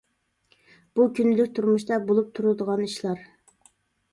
[0.99, 3.23] بۇ كۈندىلىك تۇرمۇشتا بولۇپ تۇرىدىغان ئىشلار.